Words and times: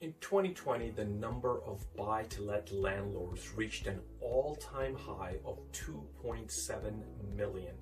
In 0.00 0.14
2020, 0.22 0.92
the 0.92 1.04
number 1.04 1.60
of 1.66 1.84
buy 1.94 2.22
to 2.30 2.40
let 2.40 2.72
landlords 2.72 3.52
reached 3.54 3.86
an 3.86 4.00
all 4.22 4.56
time 4.56 4.94
high 4.94 5.36
of 5.44 5.58
2.7 5.72 7.02
million, 7.36 7.74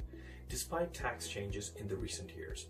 despite 0.48 0.92
tax 0.92 1.28
changes 1.28 1.70
in 1.76 1.86
the 1.86 1.94
recent 1.94 2.34
years. 2.34 2.66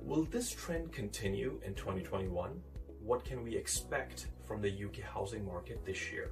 Will 0.00 0.22
this 0.22 0.48
trend 0.48 0.92
continue 0.92 1.60
in 1.64 1.74
2021? 1.74 2.62
What 3.02 3.24
can 3.24 3.42
we 3.42 3.56
expect 3.56 4.28
from 4.46 4.62
the 4.62 4.70
UK 4.70 5.00
housing 5.00 5.44
market 5.44 5.84
this 5.84 6.12
year? 6.12 6.30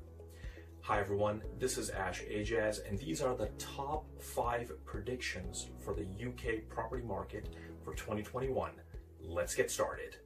Hi 0.82 1.00
everyone, 1.00 1.42
this 1.58 1.76
is 1.76 1.90
Ash 1.90 2.22
Ajaz, 2.22 2.88
and 2.88 2.96
these 2.96 3.22
are 3.22 3.34
the 3.34 3.50
top 3.58 4.04
five 4.20 4.70
predictions 4.84 5.66
for 5.84 5.94
the 5.94 6.02
UK 6.02 6.68
property 6.68 7.02
market 7.02 7.56
for 7.82 7.92
2021. 7.94 8.70
Let's 9.20 9.56
get 9.56 9.68
started. 9.68 10.18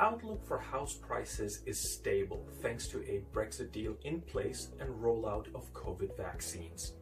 Outlook 0.00 0.42
for 0.46 0.58
house 0.58 0.94
prices 0.94 1.62
is 1.66 1.78
stable 1.78 2.48
thanks 2.62 2.88
to 2.88 3.00
a 3.02 3.22
Brexit 3.34 3.70
deal 3.70 3.96
in 4.04 4.22
place 4.22 4.68
and 4.80 4.88
rollout 4.88 5.54
of 5.54 5.72
COVID 5.74 6.16
vaccines. 6.16 6.94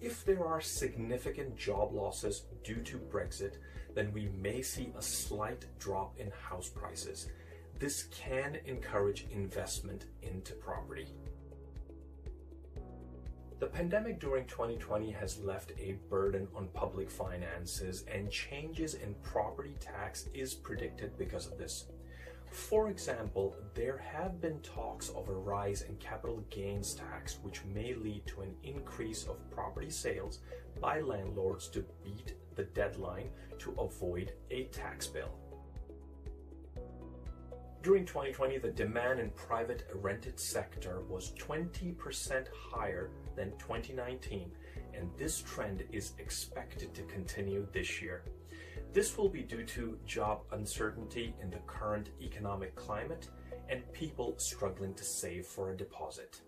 If 0.00 0.24
there 0.24 0.44
are 0.44 0.60
significant 0.60 1.56
job 1.56 1.94
losses 1.94 2.46
due 2.64 2.82
to 2.82 2.98
Brexit, 2.98 3.58
then 3.94 4.12
we 4.12 4.28
may 4.40 4.60
see 4.60 4.92
a 4.98 5.02
slight 5.02 5.66
drop 5.78 6.18
in 6.18 6.32
house 6.32 6.68
prices. 6.68 7.28
This 7.78 8.04
can 8.10 8.58
encourage 8.66 9.26
investment 9.30 10.06
into 10.22 10.54
property. 10.54 11.06
The 13.60 13.68
pandemic 13.68 14.18
during 14.18 14.46
2020 14.46 15.12
has 15.12 15.38
left 15.38 15.70
a 15.78 15.92
burden 16.10 16.48
on 16.56 16.66
public 16.74 17.08
finances, 17.08 18.04
and 18.12 18.28
changes 18.28 18.94
in 18.94 19.14
property 19.22 19.76
tax 19.78 20.28
is 20.34 20.52
predicted 20.52 21.16
because 21.16 21.46
of 21.46 21.58
this. 21.58 21.86
For 22.52 22.90
example, 22.90 23.56
there 23.74 23.96
have 23.96 24.40
been 24.40 24.60
talks 24.60 25.08
of 25.08 25.28
a 25.28 25.32
rise 25.32 25.82
in 25.82 25.96
capital 25.96 26.44
gains 26.50 26.94
tax, 26.94 27.38
which 27.42 27.64
may 27.64 27.94
lead 27.94 28.26
to 28.26 28.42
an 28.42 28.54
increase 28.62 29.24
of 29.24 29.50
property 29.50 29.88
sales 29.88 30.40
by 30.78 31.00
landlords 31.00 31.68
to 31.68 31.84
beat 32.04 32.34
the 32.54 32.64
deadline 32.64 33.30
to 33.58 33.72
avoid 33.78 34.32
a 34.50 34.64
tax 34.64 35.06
bill. 35.06 35.30
During 37.82 38.04
2020, 38.04 38.58
the 38.58 38.70
demand 38.70 39.18
in 39.18 39.30
private 39.30 39.88
rented 39.94 40.38
sector 40.38 41.00
was 41.08 41.32
20% 41.38 42.46
higher 42.70 43.10
than 43.34 43.52
2019, 43.52 44.52
and 44.94 45.10
this 45.16 45.40
trend 45.40 45.84
is 45.90 46.12
expected 46.18 46.94
to 46.94 47.02
continue 47.04 47.66
this 47.72 48.02
year. 48.02 48.22
This 48.92 49.16
will 49.16 49.30
be 49.30 49.40
due 49.40 49.64
to 49.64 49.98
job 50.04 50.42
uncertainty 50.52 51.34
in 51.40 51.48
the 51.48 51.60
current 51.66 52.10
economic 52.20 52.74
climate 52.74 53.28
and 53.70 53.90
people 53.94 54.34
struggling 54.36 54.92
to 54.94 55.04
save 55.04 55.46
for 55.46 55.70
a 55.70 55.76
deposit. 55.76 56.42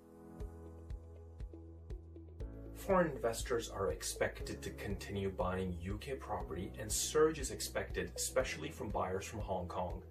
Foreign 2.74 3.10
investors 3.12 3.70
are 3.70 3.92
expected 3.92 4.60
to 4.60 4.68
continue 4.70 5.30
buying 5.30 5.74
UK 5.90 6.18
property 6.20 6.70
and 6.78 6.92
surge 6.92 7.38
is 7.38 7.50
expected, 7.50 8.12
especially 8.14 8.70
from 8.70 8.90
buyers 8.90 9.24
from 9.24 9.40
Hong 9.40 9.66
Kong. 9.66 10.02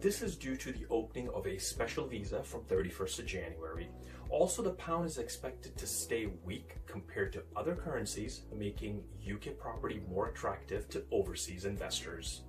This 0.00 0.22
is 0.22 0.38
due 0.38 0.56
to 0.56 0.72
the 0.72 0.86
opening 0.88 1.28
of 1.28 1.46
a 1.46 1.58
special 1.58 2.06
visa 2.06 2.42
from 2.42 2.62
31st 2.62 3.18
of 3.18 3.26
January. 3.26 3.90
Also, 4.30 4.62
the 4.62 4.70
pound 4.70 5.04
is 5.04 5.18
expected 5.18 5.76
to 5.76 5.86
stay 5.86 6.26
weak 6.42 6.76
compared 6.86 7.34
to 7.34 7.42
other 7.54 7.74
currencies, 7.74 8.42
making 8.56 9.02
UK 9.30 9.58
property 9.58 10.00
more 10.08 10.28
attractive 10.28 10.88
to 10.88 11.04
overseas 11.10 11.66
investors. 11.66 12.44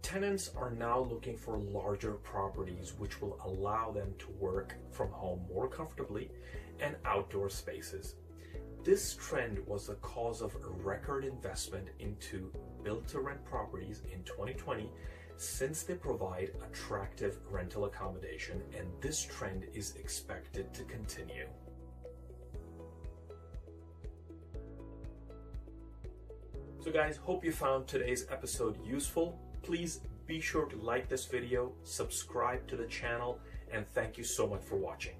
Tenants 0.00 0.52
are 0.56 0.70
now 0.70 1.00
looking 1.00 1.36
for 1.36 1.58
larger 1.58 2.12
properties 2.12 2.94
which 2.98 3.20
will 3.20 3.36
allow 3.44 3.90
them 3.90 4.14
to 4.20 4.30
work 4.38 4.76
from 4.92 5.10
home 5.10 5.40
more 5.52 5.68
comfortably 5.68 6.30
and 6.78 6.94
outdoor 7.04 7.50
spaces. 7.50 8.14
This 8.84 9.16
trend 9.16 9.58
was 9.66 9.88
the 9.88 9.96
cause 9.96 10.40
of 10.40 10.54
a 10.54 10.68
record 10.68 11.24
investment 11.24 11.88
into 11.98 12.52
built 12.82 13.06
to 13.08 13.20
rent 13.20 13.44
properties 13.44 14.02
in 14.12 14.22
2020 14.24 14.90
since 15.36 15.84
they 15.84 15.94
provide 15.94 16.50
attractive 16.64 17.38
rental 17.50 17.84
accommodation, 17.84 18.60
and 18.76 18.88
this 19.00 19.22
trend 19.24 19.64
is 19.72 19.94
expected 19.96 20.74
to 20.74 20.82
continue. 20.84 21.46
So, 26.80 26.90
guys, 26.90 27.16
hope 27.16 27.44
you 27.44 27.52
found 27.52 27.86
today's 27.86 28.26
episode 28.30 28.78
useful. 28.84 29.38
Please 29.62 30.00
be 30.26 30.40
sure 30.40 30.66
to 30.66 30.76
like 30.76 31.08
this 31.08 31.26
video, 31.26 31.72
subscribe 31.84 32.66
to 32.68 32.76
the 32.76 32.86
channel, 32.86 33.38
and 33.72 33.86
thank 33.94 34.18
you 34.18 34.24
so 34.24 34.46
much 34.46 34.62
for 34.62 34.76
watching. 34.76 35.14